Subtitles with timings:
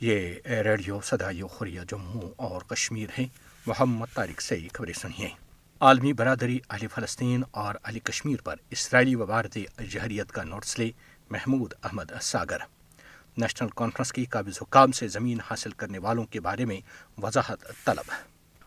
[0.00, 3.26] یہ ریڈیو صدائی خریہ جموں اور کشمیر ہے
[3.66, 5.28] محمد طارق سے خبریں سنیے۔
[5.80, 9.58] عالمی برادری اہل فلسطین اور اہل کشمیر پر اسرائیلی وبارت
[9.90, 10.90] جہریت کا نوٹس لے
[11.30, 12.56] محمود احمد ساگر۔
[13.36, 16.80] نیشنل کانفرنس کی قابض حکام سے زمین حاصل کرنے والوں کے بارے میں
[17.22, 18.12] وضاحت طلب۔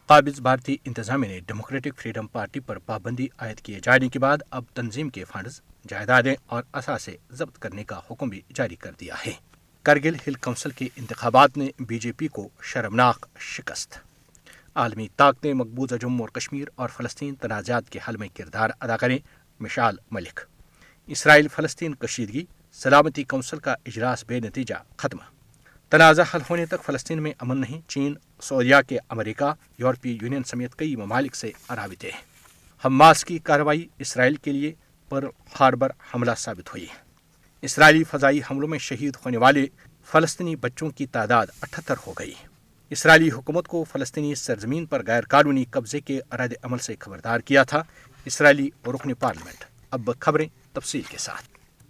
[0.08, 4.64] قابض بھارتی انتظامیہ نے ڈیموکریٹک فریڈم پارٹی پر پابندی عائد کیے جانے کے بعد اب
[4.74, 9.53] تنظیم کے فنڈز، جائیدادیں اور اثاثے ضبط کرنے کا حکم بھی جاری کر دیا ہے۔
[9.84, 13.98] کرگل ہل کونسل کے انتخابات نے بی جے پی کو شرمناک شکست۔
[14.76, 19.20] عالمی طاقتیں مقبوضہ جموں اور کشمیر اور فلسطین تنازعات کے حل میں کردار ادا کریں
[19.60, 20.40] مشال ملک۔
[21.08, 25.18] اسرائیل فلسطین کشیدگی، سلامتی کونسل کا اجلاس بے نتیجہ ختم۔
[25.90, 30.76] تنازع حل ہونے تک فلسطین میں امن نہیں، چین، سعودیہ کے امریکہ، یورپی یونین سمیت
[30.76, 32.22] کئی ممالک سے اراوتے ہیں۔
[32.86, 34.74] حماس کی کارروائی اسرائیل کے لیے
[35.10, 35.26] پر
[35.60, 36.86] ہاربر حملہ ثابت ہوئی۔
[37.64, 39.66] اسرائیلی فضائی حملوں میں شہید ہونے والے
[40.06, 42.34] فلسطینی بچوں کی تعداد اٹھتر ہو گئی۔
[42.90, 47.64] اسرائیلی حکومت کو فلسطینی سرزمین پر غیر قانونی قبضے کے رد عمل سے خبردار کیا
[47.64, 47.84] تھا۔
[48.26, 51.44] اسرائیلی رکن پارلیمنٹ۔ اب خبریں تفصیل کے ساتھ۔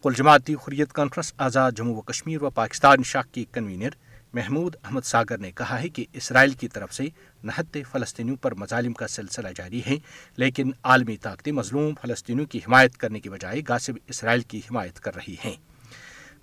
[0.04, 3.90] کل جماعتی حریت کانفرنس آزاد جموں و کشمیر و پاکستان شاخ کی کنوینر
[4.34, 7.04] محمود احمد ساگر نے کہا ہے کہ اسرائیل کی طرف سے
[7.44, 9.98] نہتے فلسطینیوں پر مظالم کا سلسلہ جاری ہے،
[10.38, 15.16] لیکن عالمی طاقتیں مظلوم فلسطینیوں کی حمایت کرنے کے بجائے گاسب اسرائیل کی حمایت کر
[15.16, 15.56] رہی ہیں۔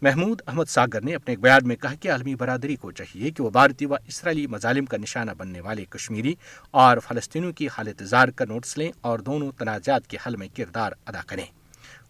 [0.02, 3.50] محمود احمد ساگر نے اپنے بیان میں کہا کہ عالمی برادری کو چاہیے کہ وہ
[3.50, 6.34] بھارتی و اسرائیلی مظالم کا نشانہ بننے والے کشمیری
[6.70, 10.92] اور فلسطینیوں کی حالت زار کا نوٹس لیں اور دونوں تنازعات کے حل میں کردار
[11.06, 11.46] ادا کریں۔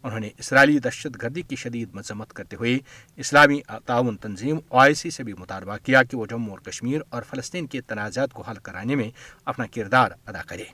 [0.05, 2.79] انہوں نے اسرائیلی دہشت گردی کی شدید مذمت کرتے ہوئے
[3.17, 7.01] اسلامی تعاون تنظیم او آئی سی سے بھی مطالبہ کیا کہ وہ جموں اور کشمیر
[7.09, 9.11] اور فلسطین کے تنازعات کو حل کرانے میں
[9.45, 10.65] اپنا کردار ادا کرے۔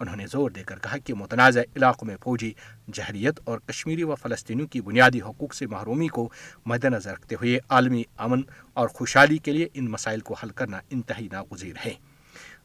[0.00, 2.52] انہوں نے زور دے کر کہا کہ متنازع علاقوں میں فوجی
[2.92, 6.28] جہریت اور کشمیری و فلسطینیوں کی بنیادی حقوق سے محرومی کو
[6.66, 8.40] مد نظر رکھتے ہوئے عالمی امن
[8.74, 11.94] اور خوشحالی کے لیے ان مسائل کو حل کرنا انتہائی ناگزیر ہے۔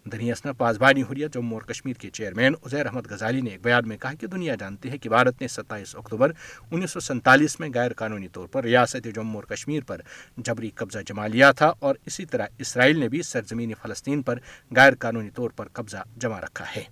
[0.06, 3.97] دنیا پاسبانی حریت جموں اور کشمیر کے چیئرمین عزیر احمد غزالی نے ایک بیان میں
[3.97, 6.31] کہا کہ دنیا جانتی ہے کہ بھارت نے ستائیس اکتوبر
[6.72, 10.01] انیس سو سینتالیس میں غیر قانونی طور پر ریاست جموں اور کشمیر پر
[10.38, 14.39] جبری قبضہ جما لیا تھا اور اسی طرح اسرائیل نے بھی سرزمین فلسطین پر
[14.75, 16.83] غیر قانونی طور پر قبضہ جما رکھا ہے۔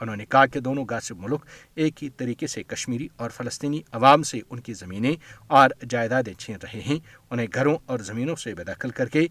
[0.00, 4.22] انہوں نے کہا کہ دونوں گاسب ملک ایک ہی طریقے سے کشمیری اور فلسطینی عوام
[4.22, 5.12] سے ان کی زمینیں
[5.46, 6.98] اور جائیدادیں چھین رہے ہیں۔
[7.30, 9.26] انہیں گھروں اور زمینوں سے بے دخل کر کے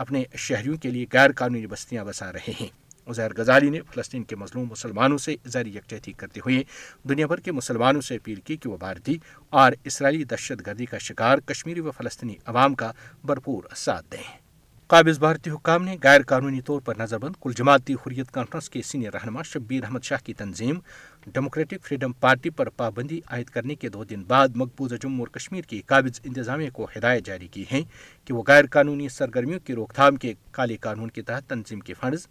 [0.00, 2.66] اپنے شہریوں کے لیے غیر قانونی بستیاں بسا رہے ہیں۔
[3.06, 6.62] عزیر غزالی نے فلسطین کے مظلوم مسلمانوں سے زیر یکجہتی کرتے ہوئے
[7.08, 9.16] دنیا بھر کے مسلمانوں سے اپیل کی کہ وہ بھارتی
[9.50, 12.92] اور اسرائیلی دہشت گردی کا شکار کشمیری و فلسطینی عوام کا
[13.24, 14.38] بھرپور ساتھ دیں۔
[14.86, 18.82] قابض بھارتی حکام نے غیر قانونی طور پر نظر بند کل جماعتی حریت کانفرنس کے
[18.82, 20.78] سینئر رہنما شبیر احمد شاہ کی تنظیم
[21.26, 25.62] ڈیموکریٹک فریڈم پارٹی پر پابندی عائد کرنے کے دو دن بعد مقبوضہ جموں اور کشمیر
[25.62, 27.82] کی قابض انتظامیہ کو ہدایت جاری کی ہے
[28.24, 31.94] کہ وہ غیر قانونی سرگرمیوں کی روک تھام کے کالے قانون کے تحت تنظیم کے
[31.94, 32.26] فنڈز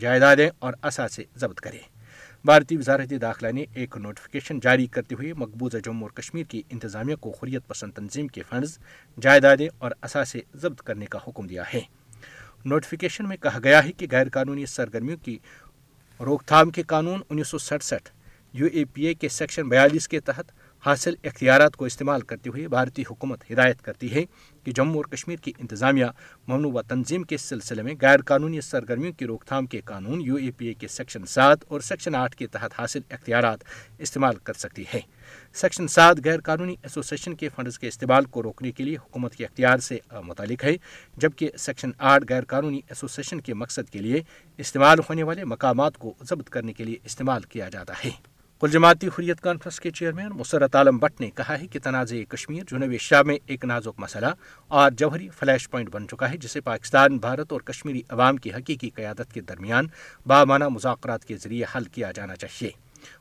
[0.00, 1.78] جائیدادیں اور اثاثے ضبط کرے
[2.44, 7.16] بھارتی وزارت داخلہ نے ایک نوٹیفکیشن جاری کرتے ہوئے مقبوضہ جموں اور کشمیر کی انتظامیہ
[7.16, 8.78] کو حریت پسند تنظیم کے فنڈز
[9.20, 11.80] جائیدادیں اور اثاثے ضبط کرنے کا حکم دیا ہے۔
[12.64, 15.38] نوٹیفیکیشن میں کہا گیا ہے کہ غیر قانونی سرگرمیوں کی
[16.20, 18.10] روک تھام کے قانون انیس سو سڑسٹھ
[18.52, 20.52] یو اے پی اے کے سیکشن بیالیس کے تحت
[20.86, 24.24] حاصل اختیارات کو استعمال کرتے ہوئے بھارتی حکومت ہدایت کرتی ہے
[24.64, 26.06] کہ جموں اور کشمیر کی انتظامیہ
[26.48, 30.50] ممنوع تنظیم کے سلسلے میں غیر قانونی سرگرمیوں کی روک تھام کے قانون یو اے
[30.50, 33.64] پی اے کے سیکشن سات اور سیکشن آٹھ کے تحت حاصل اختیارات
[33.98, 35.00] استعمال کر سکتی ہے۔
[35.54, 39.44] سیکشن سات غیر قانونی ایسوسیشن کے فنڈز کے استعمال کو روکنے کے لیے حکومت کے
[39.44, 40.76] اختیار سے متعلق ہے،
[41.16, 44.22] جبکہ سیکشن آٹھ غیر قانونی ایسوسیشن کے مقصد کے لیے
[44.58, 48.10] استعمال ہونے والے مقامات کو ضبط کرنے کے لیے استعمال کیا جاتا ہے۔
[48.62, 52.64] کل جماعتی حریت کانفرنس کے چیئرمین مسرت عالم بٹ نے کہا ہے کہ تنازع کشمیر
[52.70, 54.26] جنوبی شاہ میں ایک نازک مسئلہ
[54.68, 58.90] اور جوہری فلیش پوائنٹ بن چکا ہے، جسے پاکستان، بھارت اور کشمیری عوام کی حقیقی
[58.90, 59.86] قیادت کے درمیان
[60.26, 62.70] بامانہ مذاکرات کے ذریعے حل کیا جانا چاہیے۔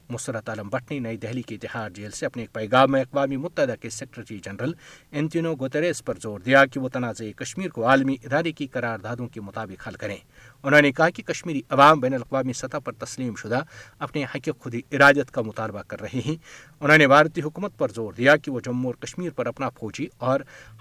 [0.10, 3.30] مسرت عالم بٹ نے نئی دہلی کی تہار جیل سے اپنے ایک پیغام میں اقوام
[3.30, 4.72] متحدہ کے سیکرٹری جنرل
[5.12, 9.42] انتینو گوتریس پر زور دیا کہ وہ تنازع کشمیر کو عالمی ادارے کی قراردادوں کے
[9.42, 10.18] مطابق حل کریں۔
[10.64, 13.60] انہوں نے کہا کہ کشمیری عوام بین الاقوامی سطح پر تسلیم شدہ
[14.00, 16.36] اپنے حق خود ارادت کا مطالبہ کر رہے ہیں۔
[16.80, 20.08] انہوں نے بھارتی حکومت پر زور دیا کہ وہ جموں اور کشمیر پر اپنا فوجی
[20.18, 20.40] اور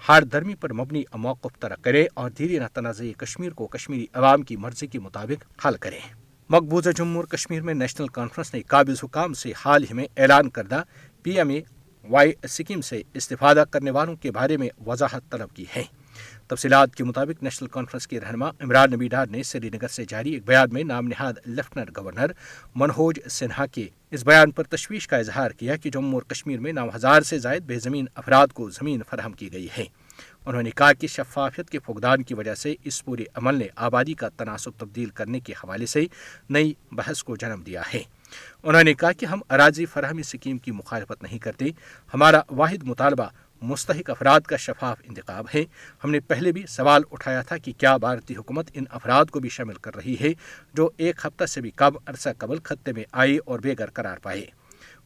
[0.09, 4.41] ہار درمی پر مبنی موقف طرح کرے اور دھیرے نہ تنازع کشمیر کو کشمیری عوام
[4.41, 6.20] کی مرضی کے مطابق حل کرے
[6.51, 10.49] مقبوضہ جموں اور کشمیر میں نیشنل کانفرنس نے قابض حکام سے حال ہی میں اعلان
[10.49, 10.83] کردہ
[11.23, 11.61] P M A
[12.09, 15.83] Y scheme سے استفادہ کرنے والوں کے بارے میں وضاحت طلب کی ہے۔
[16.47, 20.31] تفصیلات کے مطابق نیشنل کانفرنس کے رہنما عمران نبی ڈار نے سری نگر سے جاری
[20.31, 22.31] ایک بیان میں نام نہاد لیفٹنٹ گورنر
[22.75, 26.71] منہوج سنہا کے اس بیان پر تشویش کا اظہار کیا کہ جموں اور کشمیر میں
[26.71, 29.85] نو ہزار سے زائد بے زمین افراد کو زمین فراہم کی گئی ہے۔
[30.45, 34.13] انہوں نے کہا کہ شفافیت کے فقدان کی وجہ سے اس پورے عمل نے آبادی
[34.13, 36.05] کا تناسب تبدیل کرنے کے حوالے سے
[36.49, 38.03] نئی بحث کو جنم دیا ہے۔
[38.63, 41.65] انہوں نے کہا کہ ہم اراضی فراہمی سکیم کی مخالفت نہیں کرتے۔
[42.13, 43.29] ہمارا واحد مطالبہ
[43.61, 45.63] مستحق افراد کا شفاف انتخاب ہے۔
[46.03, 49.49] ہم نے پہلے بھی سوال اٹھایا تھا کہ کیا بھارتی حکومت ان افراد کو بھی
[49.49, 50.33] شامل کر رہی ہے
[50.73, 54.17] جو ایک ہفتہ سے بھی کم عرصہ قبل خطے میں آئے اور بے گھر قرار
[54.17, 54.45] پائے۔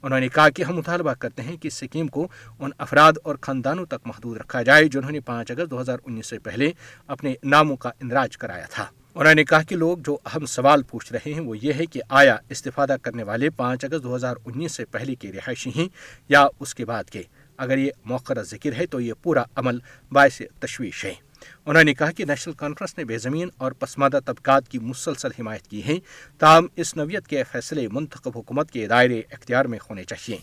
[0.04, 2.28] انہوں نے کہا کہ ہم مطالبہ کرتے ہیں کہ سکیم کو
[2.60, 6.28] ان افراد اور خاندانوں تک محدود رکھا جائے جنہوں نے پانچ اگست دو ہزار انیس
[6.28, 6.72] سے پہلے
[7.08, 11.14] اپنے ناموں کا اندراج کرایا تھا۔ انہوں نے کہا کہ لوگ جو اہم سوال پوچھ
[11.14, 14.72] رہے ہیں وہ یہ ہے کہ آیا استفادہ کرنے والے پانچ اگست دو ہزار انیس
[14.72, 15.88] سے پہلے کے رہائشی ہیں
[16.30, 17.24] یا اس کے بعد کے؟
[17.58, 19.80] اگر یہ موقع ذکر ہے تو یہ پورا عمل
[20.12, 21.25] باعث تشویش ہے۔
[21.66, 25.68] انہوں نے کہا کہ نیشنل کانفرنس نے بے زمین اور پسماندہ طبقات کی مسلسل حمایت
[25.68, 25.96] کی ہے،
[26.38, 30.38] تاہم اس نوعیت کے فیصلے منتخب حکومت کے دائرے اختیار میں ہونے چاہیے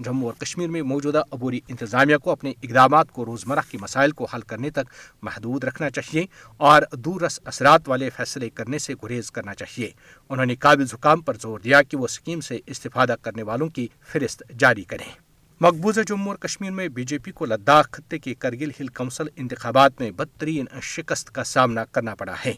[0.00, 4.24] جموں اور کشمیر میں موجودہ عبوری انتظامیہ کو اپنے اقدامات کو روزمرہ کے مسائل کو
[4.24, 4.92] حل کرنے تک
[5.22, 6.26] محدود رکھنا چاہیے
[6.56, 9.90] اور دور رس اثرات والے فیصلے کرنے سے گریز کرنا چاہیے
[10.28, 13.88] انہوں نے قابل حکام پر زور دیا کہ وہ اسکیم سے استفادہ کرنے والوں کی
[14.12, 15.25] فہرست جاری کریں۔
[15.60, 19.24] مقبوضہ جموں اور کشمیر میں بی جے پی کو لداخ خطے کے کرگل ہل کونسل
[19.36, 22.52] انتخابات میں بدترین شکست کا سامنا کرنا پڑا ہے۔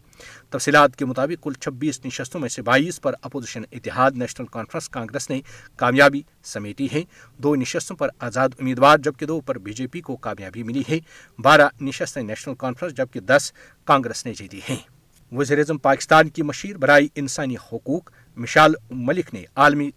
[0.51, 5.31] تفصیلات کے مطابق کل چھبیس نشستوں میں سے بائیس پر اپوزیشن اتحاد نیشنل کانفرنس کانگریس
[5.31, 5.41] نے
[5.77, 7.03] کامیابی سمیٹی ہے۔
[7.39, 10.99] دو نشستوں پر آزاد امیدوار جبکہ دو پر بی جے پی کو کامیابی ملی ہے۔
[11.39, 13.53] بارہ نشستیں نیشنل کانفرنس جبکہ دس
[13.85, 14.77] کانگریس نے جیتی ہیں۔
[15.33, 19.91] وزیر اعظم پاکستان کی مشیر برائے انسانی حقوق مشال ملک نے عالمی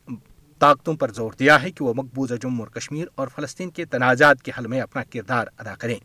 [0.61, 4.43] طاقتوں پر زور دیا ہے کہ وہ مقبوضہ جموں اور کشمیر اور فلسطین کے تنازعات
[4.43, 5.95] کے حل میں اپنا کردار ادا کریں۔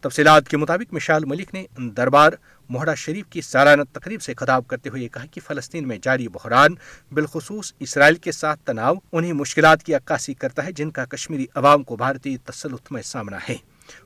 [0.00, 2.32] تفصیلات کے مطابق مشال ملک نے دربار
[2.68, 6.74] محرہ شریف کی سالانہ تقریب سے خطاب کرتے ہوئے کہا کہ فلسطین میں جاری بحران
[7.12, 11.82] بالخصوص اسرائیل کے ساتھ تناؤ انہیں مشکلات کی عکاسی کرتا ہے جن کا کشمیری عوام
[11.82, 13.56] کو بھارتی تسلط میں سامنا ہے۔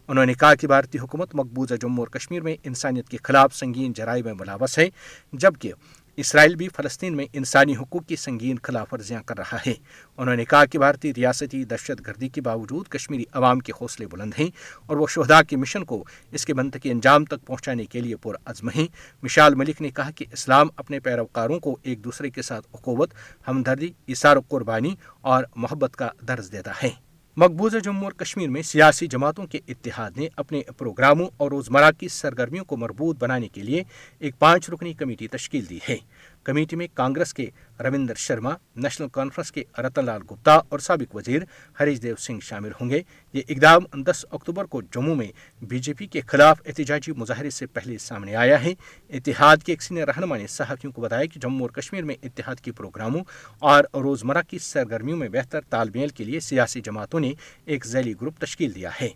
[0.08, 3.92] انہوں نے کہا کہ بھارتی حکومت مقبوضہ جموں اور کشمیر میں انسانیت کے خلاف سنگین
[3.92, 4.88] جرائم میں ملاوث ہے،
[5.32, 5.72] جبکہ
[6.16, 9.74] اسرائیل بھی فلسطین میں انسانی حقوق کی سنگین خلاف ورزیاں کر رہا ہے۔
[10.16, 14.32] انہوں نے کہا کہ بھارتی ریاستی دہشت گردی کے باوجود کشمیری عوام کے حوصلے بلند
[14.38, 14.50] ہیں
[14.86, 18.68] اور وہ شہدا کے مشن کو اس کے منطقی انجام تک پہنچانے کے لیے پرعزم
[18.68, 18.86] ہیں۔
[19.22, 23.10] مشال ملک نے کہا کہ اسلام اپنے پیروکاروں کو ایک دوسرے کے ساتھ اقوت
[23.48, 26.90] ہمدردی، اثار و قربانی اور محبت کا درز دیتا ہے۔
[27.36, 32.08] مقبوضہ جموں اور کشمیر میں سیاسی جماعتوں کے اتحاد نے اپنے پروگراموں اور روزمرہ کی
[32.08, 33.82] سرگرمیوں کو مربوط بنانے کے لیے
[34.18, 35.96] ایک پانچ رکنی کمیٹی تشکیل دی ہے۔
[36.44, 37.50] کمیٹی میں کانگریس کے
[37.80, 41.42] روندر شرما، نیشنل کانفرنس کے رتن لال گپتا اور سابق وزیر
[41.80, 43.00] ہریش دیو سنگھ شامل ہوں گے۔
[43.32, 45.28] یہ اقدام دس اکتوبر کو جموں میں
[45.62, 48.74] بی جے پی کے خلاف احتجاجی مظاہرے سے پہلے سامنے آیا ہے۔
[49.10, 52.56] اتحاد کے ایک سینئر رہنما نے صحافیوں کو بتایا کہ جموں اور کشمیر میں اتحاد
[52.56, 53.20] کے پروگراموں
[53.58, 57.32] اور روزمرہ کی سرگرمیوں میں بہتر تال میل کے لیے سیاسی جماعتوں نے
[57.64, 59.08] ایک ذیلی گروپ تشکیل دیا ہے۔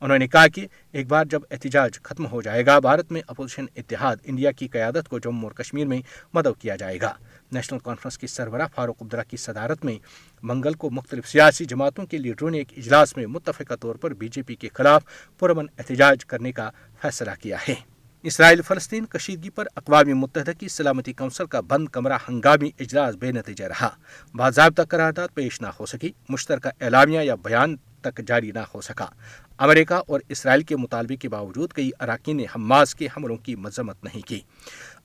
[0.00, 3.64] انہوں نے کہا کہ ایک بار جب احتجاج ختم ہو جائے گا، بھارت میں اپوزیشن
[3.76, 6.00] اتحاد انڈیا کی قیادت کو جموں اور کشمیر میں
[6.34, 7.12] مدعو کیا جائے گا۔
[7.52, 9.98] نیشنل کانفرنس کی سربراہ فاروق عبداللہ کی صدارت میں
[10.42, 14.28] منگل کو مختلف سیاسی جماعتوں کے لیڈروں نے ایک اجلاس میں متفقہ طور پر بی
[14.28, 15.02] جے پی کے خلاف
[15.38, 16.70] پرامن احتجاج کرنے کا
[17.02, 17.74] فیصلہ کیا ہے۔
[18.22, 23.32] اسرائیل فلسطین کشیدگی پر اقوام متحدہ کی سلامتی کونسل کا بند کمرہ ہنگامی اجلاس بے
[23.32, 23.88] نتیجہ رہا۔
[24.34, 29.06] باضابطہ قرارداد پیش نہ ہو سکی، مشترکہ اعلامیہ یا بیان تک جاری نہ ہو سکا۔
[29.60, 34.04] امریکہ اور اسرائیل کے مطالبے کے باوجود کئی اراکین نے حماس کے حملوں کی مذمت
[34.04, 34.40] نہیں کی۔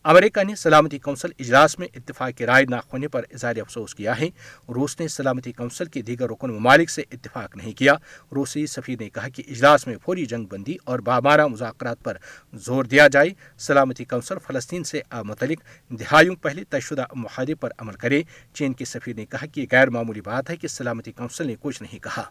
[0.03, 4.19] امریکہ نے سلامتی کونسل اجلاس میں اتفاق کی رائے نہ ہونے پر اظہار افسوس کیا
[4.19, 4.29] ہے۔
[4.69, 7.95] روس نے سلامتی کونسل کے دیگر رکن ممالک سے اتفاق نہیں کیا۔
[8.35, 12.17] روسی سفیر نے کہا کہ اجلاس میں فوری جنگ بندی اور بامارہ مذاکرات پر
[12.53, 15.59] زور دیا جائے۔ سلامتی کونسل فلسطین سے متعلق
[15.89, 18.21] دہائیوں پہلے طے شدہ معاہدے پر عمل کرے۔
[18.53, 21.55] چین کے سفیر نے کہا کہ یہ غیر معمولی بات ہے کہ سلامتی کونسل نے
[21.59, 22.23] کچھ نہیں کہا۔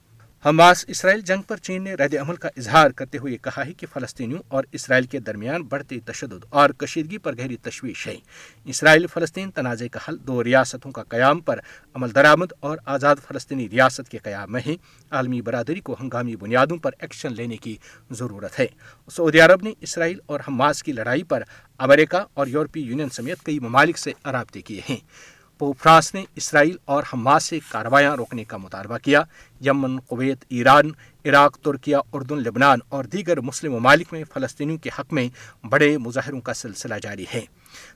[0.46, 3.86] حماس اسرائیل جنگ پر چین نے رد عمل کا اظہار کرتے ہوئے کہا ہے کہ
[3.92, 8.16] فلسطینیوں اور اسرائیل کے درمیان بڑھتی تشدد اور کشیدگی پر گہری تشویش ہے۔
[8.64, 11.60] اسرائیل فلسطین تنازع کا حل دو ریاستوں کا قیام پر
[11.94, 14.76] عمل درآمد اور آزاد فلسطینی ریاست کے قیام میں ہے۔
[15.10, 17.76] عالمی برادری کو ہنگامی بنیادوں پر ایکشن لینے کی
[18.10, 18.66] ضرورت ہے۔
[19.12, 21.42] سعودی عرب نے اسرائیل اور حماس کی لڑائی پر
[21.78, 25.33] امریکہ اور یورپی یونین سمیت کئی ممالک سے رابطے کیے ہیں۔
[25.72, 29.22] فرانس نے اسرائیل اور حماس سے کارروائیاں روکنے کا مطالبہ کیا۔
[29.66, 30.90] Yemen, Kuwait, Iran,
[31.24, 35.28] Iraq, Türkiye, اردن، لبنان اور دیگر مسلم ممالک میں فلسطینیوں کے حق میں
[35.66, 37.40] بڑے مظاہروں کا سلسلہ جاری ہے۔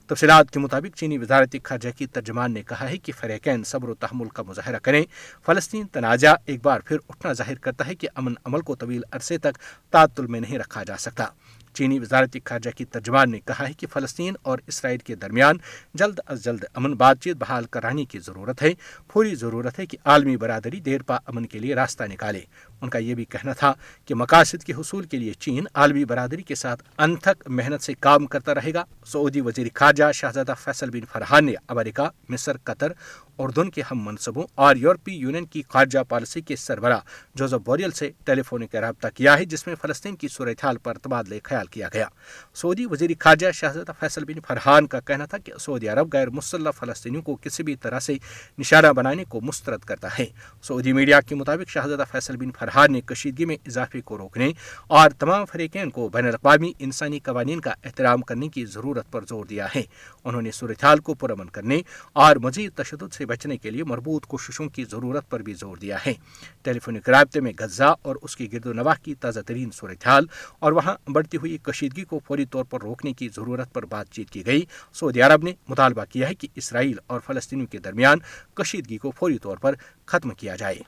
[0.07, 3.93] تفصیلات کے مطابق چینی وزارت خارجہ کی ترجمان نے کہا ہے کہ فریقین صبر و
[3.93, 5.03] تحمل کا مظاہرہ کریں۔
[5.45, 9.37] فلسطین تنازع ایک بار پھر اٹھنا ظاہر کرتا ہے کہ امن عمل کو طویل عرصے
[9.37, 9.57] تک
[9.89, 11.25] تعطل میں نہیں رکھا جا سکتا۔
[11.73, 15.55] چینی وزارت خارجہ کی ترجمان نے کہا ہے کہ فلسطین اور اسرائیل کے درمیان
[15.93, 18.73] جلد از جلد امن بات چیت بحال کرانے کی ضرورت ہے۔
[19.13, 22.41] پوری ضرورت ہے کہ عالمی برادری دیر پا امن کے لیے راستہ نکالے۔
[22.81, 23.73] ان کا یہ بھی کہنا تھا
[24.05, 28.25] کہ مقاصد کے حصول کے لیے چین عالمی برادری کے ساتھ انتھک محنت سے کام
[28.25, 32.91] کرتا رہے گا۔ سعودی وزیر خارجہ شہزادہ فیصل بن فرحان نے امریکہ، مصر، قطر
[33.39, 36.99] اردن کے ہم منصبوں اور یورپی یونین کی خارجہ پالیسی کے سربراہ
[37.35, 41.39] جوزف بوریل سے ٹیلی فونک رابطہ کیا ہے، جس میں فلسطین کی صورتحال پر تبادلے
[41.43, 42.05] خیال کیا گیا۔
[42.53, 46.71] سعودی وزیر خارجہ شہزادہ فیصل بن فرحان کا کہنا تھا کہ سعودی عرب غیر مسلح
[46.71, 48.15] فلسطینیوں کو کسی بھی طرح سے
[48.57, 50.25] نشانہ بنانے کو مسترد کرتا ہے۔
[50.61, 54.51] سعودی میڈیا کے مطابق شہزادہ فیصل بن فرحان نے کشیدگی میں اضافے کو روکنے
[54.87, 59.45] اور تمام فریقین کو بین الاقوامی انسانی قوانین کا احترام کرنے کی ضرورت پر زور
[59.45, 59.83] دیا ہے۔
[60.23, 61.81] انہوں نے صورتحال کو پرامن کرنے
[62.13, 65.97] اور مزید تشدد سے بچنے کے لیے مربوط کوششوں کی ضرورت پر بھی زور دیا
[66.05, 66.13] ہے۔
[66.61, 70.25] ٹیلی فونک رابطے میں غزہ اور اس کی گرد و نواح کی تازہ ترین صورتحال
[70.59, 74.29] اور وہاں بڑھتی ہوئی کشیدگی کو فوری طور پر روکنے کی ضرورت پر بات چیت
[74.29, 74.61] کی گئی۔
[74.93, 78.17] سعودی عرب نے مطالبہ کیا ہے کہ اسرائیل اور فلسطینیوں کے درمیان
[78.53, 80.79] کشیدگی کو فوری طور پر ختم کیا جائے۔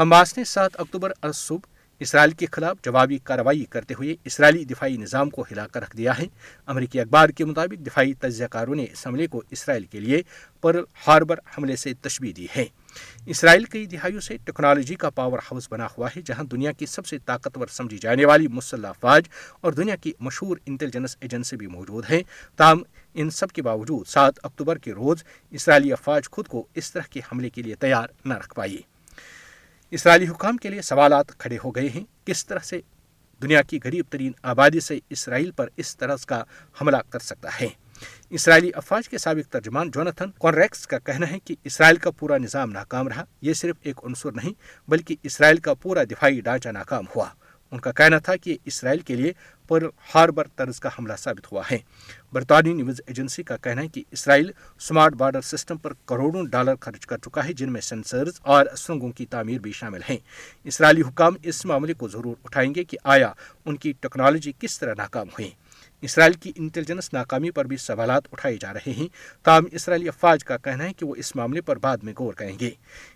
[0.00, 5.30] حماس نے سات اکتوبر صبح اسرائیل کے خلاف جوابی کارروائی کرتے ہوئے اسرائیلی دفاعی نظام
[5.30, 6.24] کو ہلا کر رکھ دیا ہے۔
[6.66, 10.22] امریکی اخبار کے مطابق دفاعی تجزیہ کاروں نے اس حملے کو اسرائیل کے لیے
[10.60, 12.64] پر ہاربر حملے سے تشبیح دی ہے۔
[13.26, 17.06] اسرائیل کئی دہائیوں سے ٹیکنالوجی کا پاور ہاؤس بنا ہوا ہے، جہاں دنیا کی سب
[17.06, 19.24] سے طاقتور سمجھی جانے والی مسلح افواج
[19.60, 22.22] اور دنیا کی مشہور انٹیلیجنس ایجنسی بھی موجود ہیں۔
[22.56, 22.82] تاہم،
[23.14, 27.20] ان سب کے باوجود سات اکتوبر کے روز اسرائیلی افواج خود کو اس طرح کے
[27.32, 28.78] حملے کے لیے تیار نہ رکھ پائی
[29.90, 32.80] اسرائیلی حکام کے لیے سوالات کھڑے ہو گئے ہیں۔ کس طرح سے
[33.42, 36.42] دنیا کی غریب ترین آبادی سے اسرائیل پر اس طرح کا
[36.80, 37.68] حملہ کر سکتا ہے؟
[38.30, 42.70] اسرائیلی افواج کے سابق ترجمان جوناتھن کونریکس کا کہنا ہے کہ اسرائیل کا پورا نظام
[42.70, 44.52] ناکام رہا۔ یہ صرف ایک عنصر نہیں،
[44.90, 47.28] بلکہ اسرائیل کا پورا دفاعی ڈھانچہ ناکام ہوا۔
[47.72, 49.32] ان کا کہنا تھا کہ اسرائیل کے لیے
[49.68, 49.82] پر
[50.14, 51.78] ہاربر طرز کا حملہ ثابت ہوا ہے۔
[52.32, 57.06] برطانوی نیوز ایجنسی کا کہنا ہے کہ اسرائیل سمارٹ بارڈر سسٹم پر کروڑوں ڈالر خرچ
[57.06, 60.16] کر چکا ہے، جن میں سینسرز اور سرنگوں کی تعمیر بھی شامل ہیں۔
[60.64, 63.32] اسرائیلی حکام اس معاملے کو ضرور اٹھائیں گے کہ آیا
[63.66, 65.50] ان کی ٹیکنالوجی کس طرح ناکام ہوئی
[66.02, 69.06] اسرائیل کی انٹیلیجنس ناکامی پر بھی سوالات اٹھائے جا رہے ہیں۔
[69.44, 72.58] تاہم، اسرائیلی افواج کا کہنا ہے کہ وہ اس معاملے پر بعد میں غور کریں
[72.60, 72.70] گے۔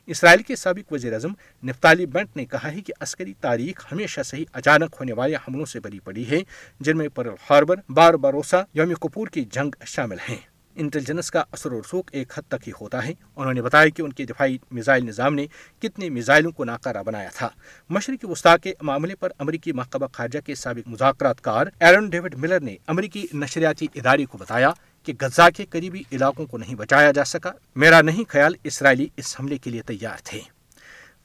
[0.07, 1.33] اسرائیل کے سابق وزیر اعظم
[1.67, 5.65] نفتالی بنٹ نے کہا ہے کہ عسکری تاریخ ہمیشہ سے ہی اچانک ہونے والے حملوں
[5.65, 6.39] سے بری پڑی ہے،
[6.81, 11.73] جن میں پرل ہاربر بار باروسا یوم کپور کی جنگ شامل ہیں۔ انٹیلیجنس کا اثر
[11.73, 14.59] و رسوخ ایک حد تک ہی ہوتا ہے۔ انہوں نے بتایا کہ ان کے دفاعی
[14.71, 15.47] میزائل نظام نے
[15.79, 17.49] کتنے میزائلوں کو ناکارہ بنایا تھا۔
[17.91, 22.61] مشرقی وسطی کے معاملے پر امریکی محکمہ خارجہ کے سابق مذاکرات کار ایرن ڈیوڈ ملر
[22.61, 24.71] نے امریکی نشریاتی ادارے کو بتایا
[25.03, 29.37] کہ غزہ کے قریبی علاقوں کو نہیں بچایا جا سکا۔ میرا نہیں خیال اسرائیلی اس
[29.41, 30.62] حملے کے لیے تیار تھے۔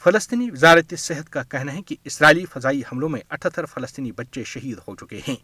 [0.04, 4.78] فلسطینی وزارت صحت کا کہنا ہے کہ اسرائیلی فضائی حملوں میں اٹھہتر فلسطینی بچے شہید
[4.88, 5.36] ہو چکے ہیں۔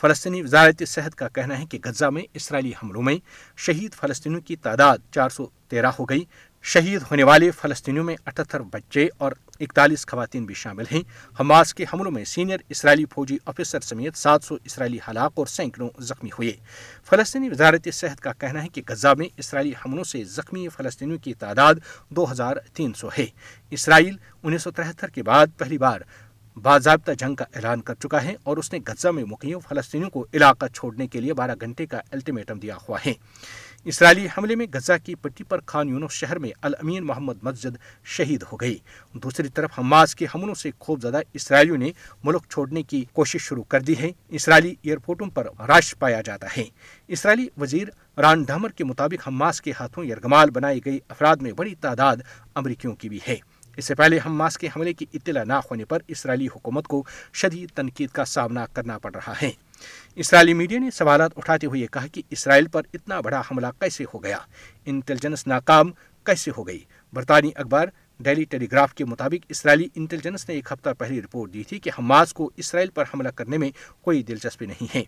[0.00, 3.16] فلسطینی وزارت صحت کا کہنا ہے کہ غزہ میں اسرائیلی حملوں میں
[3.56, 6.24] شہید فلسطینیوں کی تعداد چار سو تیرہ ہو گئی۔
[6.62, 11.02] شہید ہونے والے فلسطینیوں میں اٹھہتر بچے اور اکتالیس خواتین بھی شامل ہیں۔
[11.40, 15.88] حماس کے حملوں میں سینئر اسرائیلی فوجی آفیسر سمیت سات سو اسرائیلی ہلاک اور سینکڑوں
[15.98, 16.52] زخمی ہوئے۔
[17.04, 21.34] فلسطینی وزارت صحت کا کہنا ہے کہ غزہ میں اسرائیلی حملوں سے زخمی فلسطینیوں کی
[21.34, 21.74] تعداد
[22.08, 23.26] دو ہزار تین سو ہے۔
[23.70, 26.00] اسرائیل انیس سو ترہتر کے بعد پہلی بار
[26.56, 30.26] باضابطہ جنگ کا اعلان کر چکا ہے اور اس نے غزہ میں مقیم فلسطینیوں کو
[30.34, 33.12] علاقہ چھوڑنے کے لیے بارہ گھنٹے کا الٹیمیٹم دیا ہوا ہے۔
[33.84, 38.44] اسرائیلی حملے میں غزہ کی پٹی پر خان یونس شہر میں الامین محمد مسجد شہید
[38.52, 38.78] ہو گئی۔
[39.14, 41.92] دوسری طرف حماس کے حملوں سے خوف زدہ اسرائیلیوں نے
[42.24, 46.64] ملک چھوڑنے کی کوشش شروع کر دی ہے۔ اسرائیلی ایئرپورٹوں پر رش پایا جاتا ہے۔
[47.08, 47.88] اسرائیلی وزیر
[48.20, 52.16] ران ڈھمر کے مطابق حماس کے ہاتھوں یرغمال بنائی گئی افراد میں بڑی تعداد
[52.54, 53.36] امریکیوں کی بھی ہے۔
[53.80, 57.70] اس سے پہلے حماس کے حملے کی اطلاع نہ ہونے پر اسرائیلی حکومت کو شدید
[57.74, 59.50] تنقید کا سامنا کرنا پڑ رہا ہے۔
[60.16, 64.24] اسرائیلی میڈیا نے سوالات اٹھاتے ہوئے کہا کہ اسرائیل پر اتنا بڑا حملہ کیسے ہو
[64.24, 64.38] گیا؟
[64.86, 65.90] انٹیلیجنس ناکام
[66.24, 67.86] کیسے ہو گئی؟ برطانوی اخبار
[68.20, 71.90] ڈیلی ٹیلی گراف کے مطابق اسرائیلی انٹیلیجنس نے ایک ہفتہ پہلے رپورٹ دی تھی کہ
[71.98, 73.70] حماس کو اسرائیل پر حملہ کرنے میں
[74.00, 75.02] کوئی دلچسپی نہیں ہے۔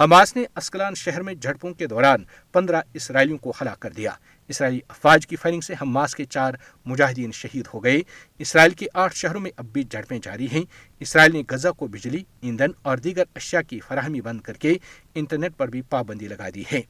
[0.00, 4.10] حماس نے اسکلان شہر میں جھڑپوں کے دوران پندرہ اسرائیلیوں کو ہلاک کر دیا۔
[4.52, 6.54] اسرائیلی افواج کی فائرنگ سے حماس کے چار
[6.86, 8.00] مجاہدین شہید ہو گئے۔
[8.38, 10.62] اسرائیل کے آٹھ شہروں میں اب بھی جھڑپیں جاری ہیں۔
[11.00, 14.74] اسرائیل نے غزہ کو بجلی، ایندھن اور دیگر اشیاء کی فراہمی بند کر کے
[15.14, 16.80] انٹرنیٹ پر بھی پابندی لگا دی ہے۔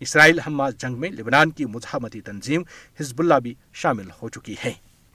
[0.00, 2.62] اسرائیل حماس جنگ میں لبنان کی مزاحمتی تنظیم
[3.00, 4.72] حزب اللہ بھی شامل ہو چکی ہے۔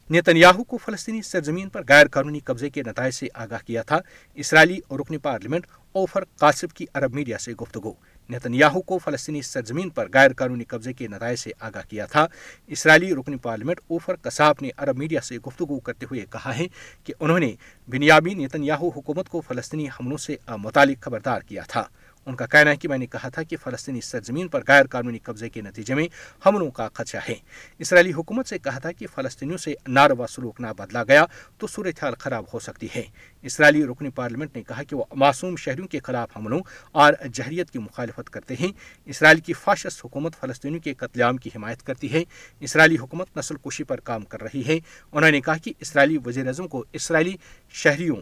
[0.09, 3.99] نیتنیاہو کو فلسطینی سرزمین پر غیر قانونی قبضے کے نتائج سے آگاہ کیا تھا۔
[4.33, 7.93] اسرائیلی اور رکن پارلیمنٹ اوفر قاسب کی عرب میڈیا سے گفتگو۔
[8.29, 12.25] نیتنیاہو کو فلسطینی سرزمین پر غیر قانونی قبضے کے نتائج سے آگاہ کیا تھا۔
[12.67, 16.67] اسرائیلی رکن پارلیمنٹ اوفر قصاب نے عرب میڈیا سے گفتگو کرتے ہوئے کہا ہے
[17.03, 17.51] کہ انہوں نے
[17.87, 21.83] بنیابی نیتنیاہو حکومت کو فلسطینی حملوں سے متعلق خبردار کیا تھا۔
[22.25, 25.19] ان کا کہنا ہے کہ میں نے کہا تھا کہ فلسطینی سرزمین پر غیر قانونی
[25.19, 26.07] قبضے کے نتیجے میں
[26.45, 27.35] حملوں کا خدشہ ہے۔
[27.79, 31.25] اسرائیلی حکومت سے کہا تھا کہ فلسطینیوں سے ناروا سلوک نہ بدلا گیا
[31.57, 33.03] تو صورتحال خراب ہو سکتی ہے۔
[33.41, 36.59] اسرائیلی رکن پارلیمنٹ نے کہا کہ وہ معصوم شہریوں کے خلاف حملوں
[36.91, 38.71] اور جہریت کی مخالفت کرتے ہیں۔
[39.05, 42.23] اسرائیل کی فاشس حکومت فلسطینیوں کے قتل عام کی حمایت کرتی ہے۔
[42.59, 44.79] اسرائیلی حکومت نسل کشی پر کام کر رہی ہے۔
[45.11, 47.35] انہوں نے کہا کہ اسرائیلی وزیر اعظم کو اسرائیلی
[47.69, 48.15] شہریوں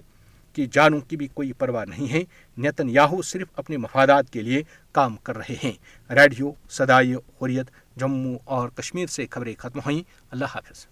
[0.54, 2.24] کی جانوں کی بھی کوئی پرواہ نہیں ہے۔
[2.58, 5.74] نیتن یاہو صرف اپنے مفادات کے لیے کام کر رہے ہیں۔
[6.10, 10.88] ریڈیو سدائی حریت، جموں اور کشمیر سے خبریں ختم ہوئیں۔ اللہ حافظ۔